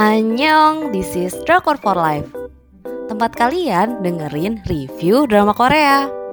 Annyeong, 0.00 0.90
this 0.90 1.12
is 1.12 1.36
Drakor 1.44 1.76
for 1.78 1.94
Life. 1.94 2.28
Tempat 3.12 3.36
kalian 3.36 4.00
dengerin 4.00 4.64
review 4.64 5.28
drama 5.28 5.52
Korea 5.52 6.23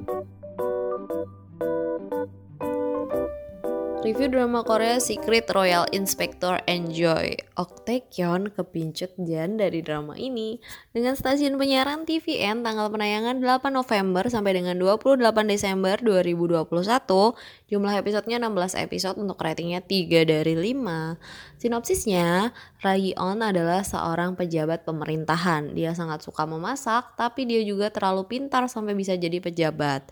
Review 4.12 4.28
drama 4.28 4.60
Korea 4.68 5.00
Secret 5.00 5.48
Royal 5.56 5.88
Inspector 5.96 6.60
Enjoy. 6.68 7.32
Ok 7.56 8.12
kepincut 8.52 9.16
Jan 9.16 9.56
dari 9.56 9.80
drama 9.80 10.20
ini. 10.20 10.60
Dengan 10.92 11.16
stasiun 11.16 11.56
penyiaran 11.56 12.04
TVN 12.04 12.60
tanggal 12.60 12.92
penayangan 12.92 13.40
8 13.40 13.72
November 13.72 14.28
sampai 14.28 14.60
dengan 14.60 14.76
28 14.76 15.16
Desember 15.48 15.96
2021 16.04 16.68
jumlah 17.72 17.94
episodenya 17.96 18.44
16 18.44 18.84
episode 18.84 19.16
untuk 19.16 19.40
ratingnya 19.40 19.80
3 19.80 20.28
dari 20.28 20.60
5 20.60 21.64
sinopsisnya 21.64 22.52
Rai 22.84 23.16
On 23.16 23.40
adalah 23.40 23.80
seorang 23.88 24.36
pejabat 24.36 24.84
pemerintahan. 24.84 25.72
Dia 25.72 25.96
sangat 25.96 26.20
suka 26.20 26.44
memasak 26.44 27.16
tapi 27.16 27.48
dia 27.48 27.64
juga 27.64 27.88
terlalu 27.88 28.28
pintar 28.28 28.68
sampai 28.68 28.92
bisa 28.92 29.16
jadi 29.16 29.40
pejabat 29.40 30.12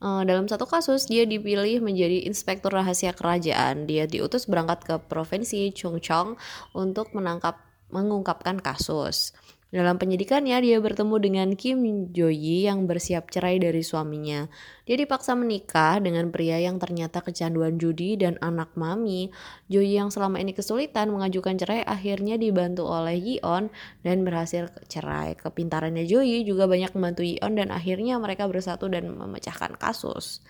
Uh, 0.00 0.24
dalam 0.24 0.48
satu 0.48 0.64
kasus, 0.64 1.04
dia 1.12 1.28
dipilih 1.28 1.84
menjadi 1.84 2.24
inspektur 2.24 2.72
rahasia 2.72 3.12
kerajaan. 3.12 3.84
Dia 3.84 4.08
diutus 4.08 4.48
berangkat 4.48 4.80
ke 4.88 4.94
provinsi 4.96 5.68
Chungcheong 5.76 6.40
untuk 6.72 7.12
menangkap 7.12 7.60
mengungkapkan 7.92 8.64
kasus. 8.64 9.36
Dalam 9.70 10.02
penyidikannya, 10.02 10.58
dia 10.66 10.82
bertemu 10.82 11.16
dengan 11.22 11.48
Kim 11.54 12.10
Jo-yi 12.10 12.66
yang 12.66 12.90
bersiap 12.90 13.30
cerai 13.30 13.62
dari 13.62 13.86
suaminya. 13.86 14.50
Dia 14.82 14.98
dipaksa 14.98 15.38
menikah 15.38 16.02
dengan 16.02 16.34
pria 16.34 16.58
yang 16.58 16.82
ternyata 16.82 17.22
kecanduan 17.22 17.78
judi 17.78 18.18
dan 18.18 18.34
anak 18.42 18.74
mami. 18.74 19.30
Jo-yi 19.70 19.94
yang 19.94 20.10
selama 20.10 20.42
ini 20.42 20.58
kesulitan 20.58 21.14
mengajukan 21.14 21.54
cerai 21.54 21.86
akhirnya 21.86 22.34
dibantu 22.34 22.90
oleh 22.90 23.14
Yi-on 23.14 23.70
dan 24.02 24.26
berhasil 24.26 24.74
cerai. 24.90 25.38
Kepintarannya 25.38 26.02
Jo-yi 26.02 26.42
juga 26.42 26.66
banyak 26.66 26.90
membantu 26.98 27.22
Yi-on 27.22 27.54
dan 27.54 27.70
akhirnya 27.70 28.18
mereka 28.18 28.50
bersatu 28.50 28.90
dan 28.90 29.06
memecahkan 29.06 29.78
kasus. 29.78 30.42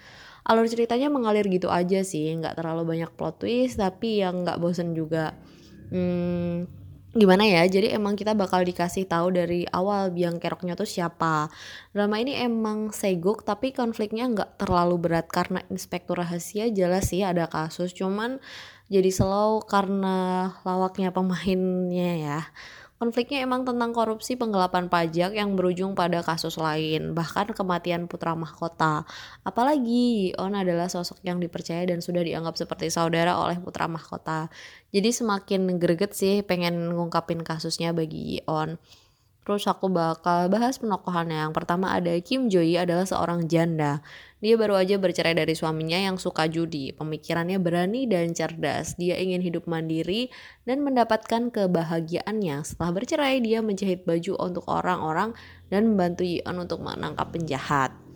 Alur 0.48 0.64
ceritanya 0.64 1.12
mengalir 1.12 1.44
gitu 1.52 1.68
aja 1.68 2.00
sih, 2.00 2.32
nggak 2.40 2.56
terlalu 2.56 2.96
banyak 2.96 3.12
plot 3.12 3.44
twist 3.44 3.76
tapi 3.76 4.24
yang 4.24 4.48
nggak 4.48 4.56
bosen 4.56 4.96
juga. 4.96 5.36
Hmm, 5.92 6.79
gimana 7.10 7.42
ya 7.42 7.66
jadi 7.66 7.98
emang 7.98 8.14
kita 8.14 8.38
bakal 8.38 8.62
dikasih 8.62 9.02
tahu 9.10 9.34
dari 9.34 9.66
awal 9.74 10.14
biang 10.14 10.38
keroknya 10.38 10.78
tuh 10.78 10.86
siapa. 10.86 11.50
Drama 11.90 12.22
ini 12.22 12.38
emang 12.38 12.94
seguk 12.94 13.42
tapi 13.42 13.74
konfliknya 13.74 14.30
nggak 14.30 14.62
terlalu 14.62 14.96
berat 14.98 15.26
karena 15.26 15.58
inspektur 15.74 16.22
rahasia 16.22 16.70
jelas 16.70 17.10
sih 17.10 17.26
ada 17.26 17.50
kasus. 17.50 17.90
Cuman 17.90 18.38
jadi 18.86 19.10
slow 19.10 19.66
karena 19.66 20.50
lawaknya 20.62 21.10
pemainnya 21.10 22.10
ya 22.18 22.40
Konfliknya 23.00 23.48
emang 23.48 23.64
tentang 23.64 23.96
korupsi 23.96 24.36
penggelapan 24.36 24.92
pajak 24.92 25.32
yang 25.32 25.56
berujung 25.56 25.96
pada 25.96 26.20
kasus 26.20 26.60
lain, 26.60 27.16
bahkan 27.16 27.48
kematian 27.48 28.04
putra 28.04 28.36
mahkota. 28.36 29.08
Apalagi 29.40 30.36
On 30.36 30.52
adalah 30.52 30.84
sosok 30.92 31.24
yang 31.24 31.40
dipercaya 31.40 31.80
dan 31.88 32.04
sudah 32.04 32.20
dianggap 32.20 32.60
seperti 32.60 32.92
saudara 32.92 33.40
oleh 33.40 33.56
putra 33.56 33.88
mahkota. 33.88 34.52
Jadi 34.92 35.16
semakin 35.16 35.80
greget 35.80 36.12
sih 36.12 36.44
pengen 36.44 36.92
ngungkapin 36.92 37.40
kasusnya 37.40 37.96
bagi 37.96 38.44
On. 38.44 38.76
Terus 39.40 39.64
aku 39.64 39.88
bakal 39.88 40.52
bahas 40.52 40.76
penokohannya. 40.76 41.48
Yang 41.48 41.54
pertama 41.56 41.96
ada 41.96 42.12
Kim 42.20 42.52
Joy 42.52 42.76
adalah 42.76 43.08
seorang 43.08 43.48
janda. 43.48 44.04
Dia 44.40 44.56
baru 44.56 44.76
aja 44.76 45.00
bercerai 45.00 45.32
dari 45.32 45.56
suaminya 45.56 45.96
yang 45.96 46.16
suka 46.20 46.44
judi. 46.48 46.92
Pemikirannya 46.92 47.56
berani 47.56 48.04
dan 48.04 48.36
cerdas. 48.36 49.00
Dia 49.00 49.16
ingin 49.16 49.40
hidup 49.40 49.64
mandiri 49.64 50.28
dan 50.68 50.84
mendapatkan 50.84 51.48
kebahagiaannya. 51.52 52.64
Setelah 52.64 52.92
bercerai, 52.92 53.40
dia 53.40 53.64
menjahit 53.64 54.04
baju 54.04 54.36
untuk 54.40 54.64
orang-orang 54.68 55.32
dan 55.72 55.92
membantu 55.92 56.24
Yeon 56.24 56.56
untuk 56.60 56.84
menangkap 56.84 57.32
penjahat. 57.32 58.09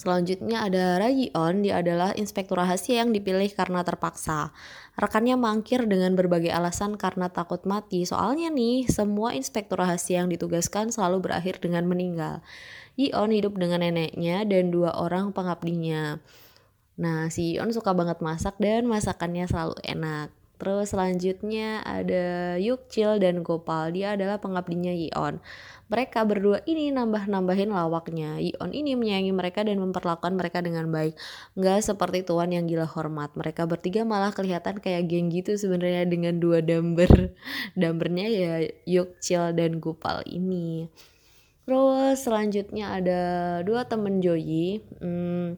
Selanjutnya 0.00 0.64
ada 0.64 0.96
On, 1.36 1.60
dia 1.60 1.84
adalah 1.84 2.16
inspektur 2.16 2.56
rahasia 2.56 3.04
yang 3.04 3.12
dipilih 3.12 3.52
karena 3.52 3.84
terpaksa. 3.84 4.48
Rekannya 4.96 5.36
mangkir 5.36 5.84
dengan 5.84 6.16
berbagai 6.16 6.48
alasan 6.48 6.96
karena 6.96 7.28
takut 7.28 7.60
mati. 7.68 8.08
Soalnya 8.08 8.48
nih, 8.48 8.88
semua 8.88 9.36
inspektur 9.36 9.76
rahasia 9.76 10.24
yang 10.24 10.32
ditugaskan 10.32 10.88
selalu 10.88 11.28
berakhir 11.28 11.60
dengan 11.60 11.84
meninggal. 11.84 12.40
On 13.12 13.28
hidup 13.28 13.60
dengan 13.60 13.84
neneknya 13.84 14.48
dan 14.48 14.72
dua 14.72 14.96
orang 14.96 15.36
pengabdinya. 15.36 16.16
Nah, 16.96 17.28
si 17.28 17.60
On 17.60 17.68
suka 17.68 17.92
banget 17.92 18.24
masak 18.24 18.56
dan 18.56 18.88
masakannya 18.88 19.52
selalu 19.52 19.76
enak. 19.84 20.39
Terus 20.60 20.92
selanjutnya 20.92 21.80
ada 21.80 22.60
Yukchil 22.60 23.16
dan 23.16 23.40
Gopal. 23.40 23.96
Dia 23.96 24.12
adalah 24.12 24.36
pengabdinya 24.36 24.92
Yeon. 24.92 25.40
Mereka 25.88 26.22
berdua 26.28 26.60
ini 26.68 26.92
nambah-nambahin 26.92 27.72
lawaknya. 27.72 28.36
Yeon 28.36 28.76
ini 28.76 28.92
menyayangi 28.92 29.32
mereka 29.32 29.64
dan 29.64 29.80
memperlakukan 29.80 30.36
mereka 30.36 30.60
dengan 30.60 30.92
baik. 30.92 31.16
Nggak 31.56 31.80
seperti 31.80 32.28
tuan 32.28 32.52
yang 32.52 32.68
gila 32.68 32.84
hormat. 32.84 33.32
Mereka 33.40 33.64
bertiga 33.64 34.04
malah 34.04 34.36
kelihatan 34.36 34.84
kayak 34.84 35.08
geng 35.08 35.32
gitu 35.32 35.56
sebenarnya 35.56 36.04
dengan 36.04 36.36
dua 36.36 36.60
damber. 36.60 37.08
Dambernya 37.80 38.28
ya 38.28 38.52
Yukchil 38.84 39.56
dan 39.56 39.80
Gopal 39.80 40.28
ini. 40.28 40.92
Terus 41.64 42.20
selanjutnya 42.20 43.00
ada 43.00 43.20
dua 43.64 43.88
temen 43.88 44.20
Joyi. 44.20 44.84
Hmm, 45.00 45.56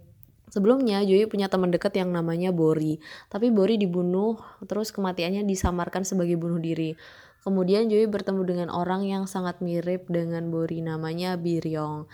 Sebelumnya 0.52 1.00
Joy 1.00 1.32
punya 1.32 1.48
teman 1.48 1.72
dekat 1.72 1.96
yang 1.96 2.12
namanya 2.12 2.52
Bori, 2.52 3.00
tapi 3.32 3.48
Bori 3.48 3.80
dibunuh 3.80 4.36
terus 4.68 4.92
kematiannya 4.92 5.48
disamarkan 5.48 6.04
sebagai 6.04 6.36
bunuh 6.36 6.60
diri. 6.60 6.92
Kemudian 7.40 7.88
Joy 7.88 8.04
bertemu 8.04 8.44
dengan 8.44 8.68
orang 8.68 9.08
yang 9.08 9.24
sangat 9.24 9.64
mirip 9.64 10.12
dengan 10.12 10.52
Bori 10.52 10.84
namanya 10.84 11.40
Biryong. 11.40 12.04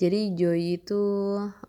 Jadi 0.00 0.32
Joy 0.32 0.80
itu 0.80 1.02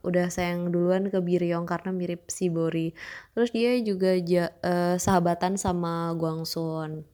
udah 0.07 0.31
sayang 0.31 0.71
duluan 0.71 1.11
ke 1.11 1.19
Biryong 1.19 1.67
karena 1.67 1.91
mirip 1.91 2.29
si 2.29 2.47
Bori. 2.47 2.95
Terus 3.35 3.49
dia 3.51 3.75
juga 3.83 4.15
ja, 4.15 4.53
uh, 4.63 4.95
sahabatan 4.95 5.59
sama 5.59 6.15
Guangsun. 6.15 7.10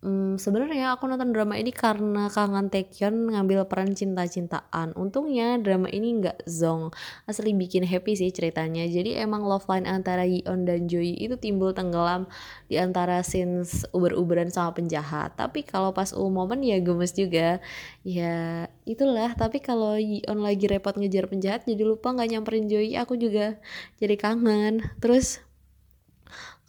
Hmm, 0.00 0.40
sebenarnya 0.40 0.96
aku 0.96 1.04
nonton 1.12 1.28
drama 1.36 1.60
ini 1.60 1.76
karena 1.76 2.32
Kangen 2.32 2.72
Taekyon 2.72 3.36
ngambil 3.36 3.68
peran 3.68 3.92
cinta-cintaan. 3.92 4.96
Untungnya 4.96 5.60
drama 5.60 5.92
ini 5.92 6.16
nggak 6.16 6.48
zong, 6.48 6.88
asli 7.28 7.52
bikin 7.52 7.84
happy 7.84 8.16
sih 8.16 8.32
ceritanya. 8.32 8.88
Jadi 8.88 9.20
emang 9.20 9.44
love 9.44 9.68
line 9.68 9.84
antara 9.84 10.24
Yeon 10.24 10.64
dan 10.64 10.88
Joy 10.88 11.20
itu 11.20 11.36
timbul 11.36 11.76
tenggelam 11.76 12.24
di 12.72 12.80
antara 12.80 13.20
scenes 13.20 13.84
uber-uberan 13.92 14.48
sama 14.48 14.72
penjahat. 14.72 15.36
Tapi 15.36 15.68
kalau 15.68 15.92
pas 15.92 16.16
u 16.16 16.32
momen 16.32 16.64
ya 16.64 16.80
gemes 16.80 17.12
juga. 17.12 17.60
Ya 18.00 18.72
itulah. 18.88 19.36
Tapi 19.36 19.60
kalau 19.60 20.00
Yeon 20.00 20.40
lagi 20.40 20.64
repot 20.64 20.96
ngejar 20.96 21.28
penjahat 21.28 21.68
jadi 21.68 21.84
lupa 21.84 22.16
nggak 22.16 22.40
nyamperin 22.40 22.72
Joy, 22.72 22.96
aku 22.96 23.20
juga 23.20 23.60
jadi 24.00 24.16
kangen. 24.16 24.80
Terus 24.96 25.44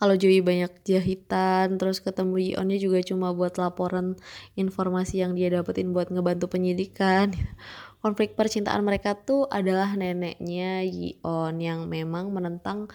kalau 0.01 0.17
Joey 0.17 0.41
banyak 0.41 0.81
jahitan 0.81 1.77
terus 1.77 2.01
ketemu 2.01 2.57
Yionnya 2.57 2.81
juga 2.81 3.05
cuma 3.05 3.37
buat 3.37 3.53
laporan 3.61 4.17
informasi 4.57 5.21
yang 5.21 5.37
dia 5.37 5.53
dapetin 5.53 5.93
buat 5.93 6.09
ngebantu 6.09 6.49
penyidikan. 6.49 7.29
Konflik 8.01 8.33
percintaan 8.33 8.81
mereka 8.81 9.13
tuh 9.13 9.45
adalah 9.45 9.93
neneknya 9.93 10.81
Yion 10.81 11.61
yang 11.61 11.85
memang 11.85 12.33
menentang 12.33 12.89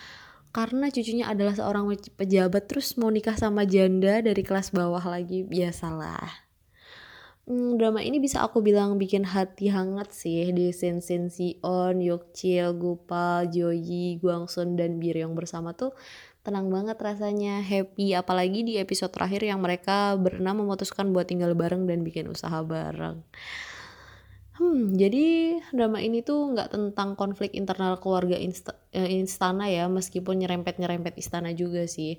karena 0.50 0.90
cucunya 0.90 1.30
adalah 1.30 1.54
seorang 1.54 1.86
pejabat 2.18 2.66
terus 2.66 2.98
mau 2.98 3.14
nikah 3.14 3.38
sama 3.38 3.62
janda 3.62 4.18
dari 4.18 4.42
kelas 4.42 4.74
bawah 4.74 5.06
lagi. 5.06 5.46
Biasalah 5.46 6.45
Hmm, 7.46 7.78
drama 7.78 8.02
ini 8.02 8.18
bisa 8.18 8.42
aku 8.42 8.58
bilang 8.58 8.98
bikin 8.98 9.22
hati 9.22 9.70
hangat 9.70 10.10
sih 10.10 10.50
di 10.50 10.74
scene-scene 10.74 11.30
Sion, 11.30 12.02
Yokchil, 12.02 12.74
Gopal, 12.74 13.46
Joyi, 13.54 14.18
Guangsun, 14.18 14.74
dan 14.74 14.98
Biryong 14.98 15.38
bersama 15.38 15.70
tuh 15.70 15.94
tenang 16.42 16.66
banget 16.74 16.98
rasanya 16.98 17.62
happy. 17.62 18.18
Apalagi 18.18 18.66
di 18.66 18.74
episode 18.82 19.14
terakhir 19.14 19.46
yang 19.46 19.62
mereka 19.62 20.18
berenam 20.18 20.58
memutuskan 20.58 21.14
buat 21.14 21.30
tinggal 21.30 21.54
bareng 21.54 21.86
dan 21.86 22.02
bikin 22.02 22.26
usaha 22.26 22.66
bareng. 22.66 23.22
Hmm 24.58 24.96
jadi 24.96 25.60
drama 25.70 26.00
ini 26.00 26.24
tuh 26.24 26.50
nggak 26.56 26.72
tentang 26.72 27.12
konflik 27.12 27.52
internal 27.52 28.00
keluarga 28.00 28.40
insta 28.40 28.72
eh, 28.88 29.20
istana 29.20 29.68
ya 29.68 29.84
meskipun 29.86 30.40
nyerempet 30.40 30.80
nyerempet 30.80 31.14
istana 31.20 31.52
juga 31.52 31.84
sih 31.84 32.16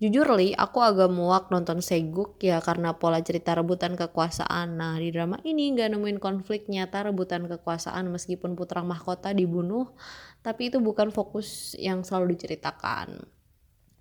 Jujur 0.00 0.32
li, 0.32 0.56
aku 0.56 0.80
agak 0.80 1.12
muak 1.12 1.52
nonton 1.52 1.84
Seguk 1.84 2.40
ya 2.40 2.64
karena 2.64 2.96
pola 2.96 3.20
cerita 3.20 3.52
rebutan 3.52 4.00
kekuasaan. 4.00 4.80
Nah 4.80 4.96
di 4.96 5.12
drama 5.12 5.36
ini 5.44 5.76
nggak 5.76 5.92
nemuin 5.92 6.16
konflik 6.16 6.72
nyata 6.72 7.12
rebutan 7.12 7.44
kekuasaan 7.44 8.08
meskipun 8.08 8.56
putra 8.56 8.80
mahkota 8.80 9.36
dibunuh, 9.36 9.92
tapi 10.40 10.72
itu 10.72 10.80
bukan 10.80 11.12
fokus 11.12 11.76
yang 11.76 12.00
selalu 12.00 12.32
diceritakan. 12.32 13.28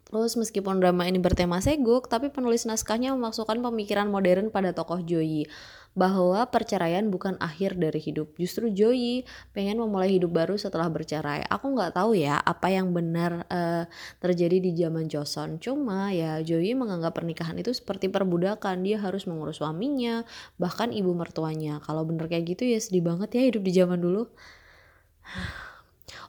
Terus 0.10 0.34
meskipun 0.34 0.82
drama 0.82 1.06
ini 1.06 1.22
bertema 1.22 1.62
seguk, 1.62 2.10
tapi 2.10 2.34
penulis 2.34 2.66
naskahnya 2.66 3.14
memasukkan 3.14 3.62
pemikiran 3.62 4.10
modern 4.10 4.50
pada 4.50 4.74
tokoh 4.74 5.06
Joyi 5.06 5.46
bahwa 5.98 6.46
perceraian 6.50 7.10
bukan 7.14 7.38
akhir 7.38 7.78
dari 7.78 8.02
hidup. 8.02 8.34
Justru 8.38 8.74
Joyi 8.74 9.26
pengen 9.54 9.82
memulai 9.82 10.18
hidup 10.18 10.34
baru 10.34 10.58
setelah 10.58 10.90
bercerai. 10.90 11.46
Aku 11.46 11.74
nggak 11.74 11.94
tahu 11.98 12.18
ya 12.18 12.42
apa 12.42 12.74
yang 12.74 12.90
benar 12.90 13.46
uh, 13.50 13.86
terjadi 14.18 14.58
di 14.58 14.74
zaman 14.74 15.06
Joseon. 15.10 15.62
Cuma 15.62 16.10
ya 16.10 16.42
Joyi 16.42 16.74
menganggap 16.74 17.14
pernikahan 17.18 17.58
itu 17.62 17.70
seperti 17.70 18.10
perbudakan. 18.10 18.82
Dia 18.82 18.98
harus 18.98 19.30
mengurus 19.30 19.62
suaminya, 19.62 20.26
bahkan 20.58 20.90
ibu 20.90 21.14
mertuanya. 21.14 21.82
Kalau 21.86 22.02
bener 22.06 22.26
kayak 22.26 22.58
gitu 22.58 22.66
ya 22.66 22.82
sedih 22.82 23.06
banget 23.06 23.30
ya 23.38 23.42
hidup 23.50 23.62
di 23.62 23.72
zaman 23.78 24.02
dulu. 24.02 24.26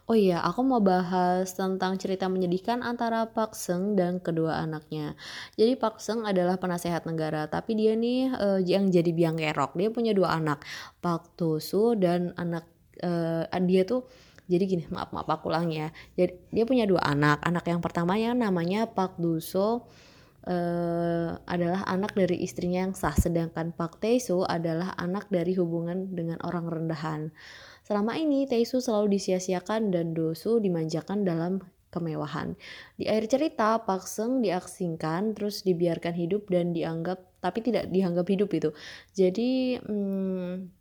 Oh 0.09 0.17
iya, 0.19 0.43
aku 0.43 0.61
mau 0.67 0.83
bahas 0.83 1.53
tentang 1.55 1.97
cerita 1.97 2.27
menyedihkan 2.27 2.83
antara 2.83 3.29
Pak 3.31 3.55
Seng 3.57 3.95
dan 3.95 4.19
kedua 4.19 4.61
anaknya. 4.61 5.15
Jadi 5.55 5.79
Pak 5.79 6.03
Seng 6.03 6.27
adalah 6.27 6.59
penasehat 6.59 7.07
negara, 7.07 7.47
tapi 7.47 7.79
dia 7.79 7.95
nih 7.95 8.35
uh, 8.35 8.61
yang 8.61 8.91
jadi 8.91 9.11
biang 9.15 9.39
kerok. 9.39 9.79
Dia 9.79 9.89
punya 9.89 10.13
dua 10.13 10.37
anak, 10.37 10.67
Pak 11.01 11.39
Tosu 11.39 11.95
dan 11.97 12.35
anak 12.37 12.67
uh, 13.01 13.47
dia 13.65 13.87
tuh 13.87 14.05
jadi 14.51 14.67
gini, 14.67 14.85
maaf 14.91 15.15
maaf 15.15 15.31
aku 15.31 15.47
ulang 15.47 15.71
ya. 15.71 15.95
Jadi 16.19 16.51
dia 16.51 16.65
punya 16.67 16.83
dua 16.83 17.07
anak. 17.07 17.39
Anak 17.47 17.71
yang 17.71 17.79
pertama 17.79 18.19
yang 18.19 18.35
namanya 18.35 18.91
Pak 18.91 19.15
Duso 19.23 19.87
uh, 20.47 21.37
adalah 21.45 21.85
anak 21.89 22.17
dari 22.17 22.41
istrinya 22.41 22.87
yang 22.87 22.95
sah, 22.97 23.17
sedangkan 23.17 23.73
Pak 23.75 24.01
Taesu 24.01 24.47
adalah 24.47 24.95
anak 24.97 25.29
dari 25.29 25.57
hubungan 25.59 26.13
dengan 26.15 26.41
orang 26.47 26.69
rendahan. 26.71 27.33
Selama 27.85 28.15
ini 28.15 28.47
Teisu 28.47 28.79
selalu 28.79 29.19
disia-siakan 29.19 29.91
dan 29.91 30.15
Dosu 30.15 30.63
dimanjakan 30.63 31.27
dalam 31.27 31.59
kemewahan. 31.91 32.55
Di 32.95 33.11
akhir 33.11 33.35
cerita, 33.35 33.83
Pak 33.83 34.07
Seng 34.07 34.41
diaksingkan, 34.41 35.35
terus 35.35 35.67
dibiarkan 35.67 36.15
hidup 36.15 36.47
dan 36.47 36.71
dianggap, 36.71 37.19
tapi 37.43 37.67
tidak 37.67 37.91
dianggap 37.91 38.27
hidup 38.31 38.51
itu. 38.55 38.71
Jadi, 39.11 39.83
hmm, 39.83 40.80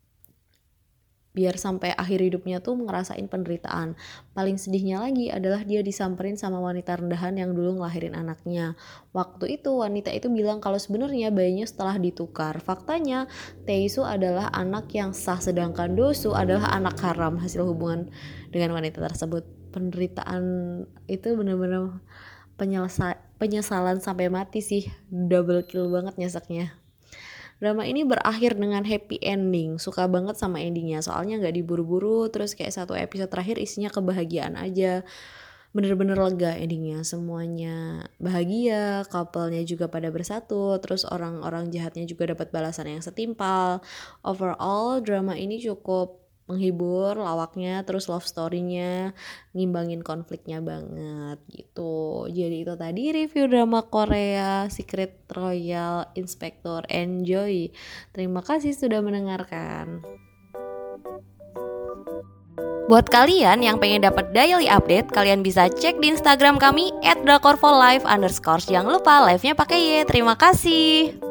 biar 1.40 1.56
sampai 1.56 1.96
akhir 1.96 2.20
hidupnya 2.20 2.60
tuh 2.60 2.76
ngerasain 2.76 3.24
penderitaan. 3.32 3.96
Paling 4.36 4.60
sedihnya 4.60 5.00
lagi 5.00 5.32
adalah 5.32 5.64
dia 5.64 5.80
disamperin 5.80 6.36
sama 6.36 6.60
wanita 6.60 7.00
rendahan 7.00 7.40
yang 7.40 7.56
dulu 7.56 7.80
ngelahirin 7.80 8.12
anaknya. 8.12 8.76
Waktu 9.16 9.56
itu 9.56 9.72
wanita 9.72 10.12
itu 10.12 10.28
bilang 10.28 10.60
kalau 10.60 10.76
sebenarnya 10.76 11.32
bayinya 11.32 11.64
setelah 11.64 11.96
ditukar. 11.96 12.60
Faktanya 12.60 13.32
Teisu 13.64 14.04
adalah 14.04 14.52
anak 14.52 14.92
yang 14.92 15.16
sah 15.16 15.40
sedangkan 15.40 15.96
Dosu 15.96 16.36
adalah 16.36 16.76
anak 16.76 17.00
haram 17.00 17.40
hasil 17.40 17.64
hubungan 17.64 18.12
dengan 18.52 18.76
wanita 18.76 19.00
tersebut. 19.00 19.48
Penderitaan 19.72 20.44
itu 21.08 21.40
benar-benar 21.40 22.04
penyesalan 23.40 24.04
sampai 24.04 24.28
mati 24.28 24.60
sih. 24.60 24.92
Double 25.08 25.64
kill 25.64 25.88
banget 25.88 26.20
nyeseknya. 26.20 26.76
Drama 27.60 27.84
ini 27.84 28.08
berakhir 28.08 28.56
dengan 28.56 28.88
happy 28.88 29.20
ending. 29.20 29.84
Suka 29.84 30.08
banget 30.08 30.40
sama 30.40 30.64
endingnya. 30.64 31.04
Soalnya 31.04 31.44
nggak 31.44 31.60
diburu-buru. 31.60 32.32
Terus 32.32 32.56
kayak 32.56 32.72
satu 32.72 32.96
episode 32.96 33.28
terakhir 33.28 33.60
isinya 33.60 33.92
kebahagiaan 33.92 34.56
aja. 34.56 35.04
Bener-bener 35.76 36.16
lega 36.16 36.56
endingnya. 36.56 37.04
Semuanya 37.04 38.08
bahagia. 38.16 39.04
Couple-nya 39.12 39.68
juga 39.68 39.92
pada 39.92 40.08
bersatu. 40.08 40.80
Terus 40.80 41.04
orang-orang 41.04 41.68
jahatnya 41.68 42.08
juga 42.08 42.32
dapat 42.32 42.48
balasan 42.56 42.96
yang 42.96 43.04
setimpal. 43.04 43.84
Overall 44.24 45.04
drama 45.04 45.36
ini 45.36 45.60
cukup 45.60 46.29
menghibur 46.50 47.14
lawaknya 47.14 47.86
terus 47.86 48.10
love 48.10 48.26
story-nya 48.26 49.14
ngimbangin 49.54 50.02
konfliknya 50.02 50.60
banget 50.60 51.38
gitu 51.54 52.26
jadi 52.26 52.66
itu 52.66 52.74
tadi 52.74 53.04
review 53.14 53.46
drama 53.46 53.86
Korea 53.86 54.66
Secret 54.74 55.30
Royal 55.30 56.10
Inspector 56.18 56.90
Enjoy 56.90 57.70
terima 58.12 58.42
kasih 58.42 58.74
sudah 58.74 59.06
mendengarkan 59.06 60.02
Buat 62.90 63.06
kalian 63.06 63.62
yang 63.62 63.78
pengen 63.78 64.02
dapat 64.02 64.34
daily 64.34 64.66
update, 64.66 65.14
kalian 65.14 65.46
bisa 65.46 65.70
cek 65.70 66.02
di 66.02 66.10
Instagram 66.10 66.58
kami 66.58 66.90
@drakorfolive_. 67.06 68.02
Jangan 68.66 68.90
lupa 68.98 69.30
live-nya 69.30 69.54
pakai 69.54 69.78
Y. 69.78 70.10
Terima 70.10 70.34
kasih. 70.34 71.29